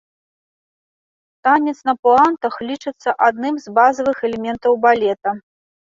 Танец 1.49 1.75
на 1.91 1.95
пуантах 2.07 2.59
лічыцца 2.71 3.09
адным 3.29 3.55
з 3.67 3.79
базавых 3.79 4.17
элементаў 4.29 4.71
балета. 4.85 5.41